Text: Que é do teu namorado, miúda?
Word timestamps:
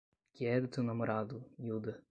Que 0.33 0.47
é 0.47 0.59
do 0.59 0.67
teu 0.67 0.81
namorado, 0.83 1.45
miúda? 1.59 2.03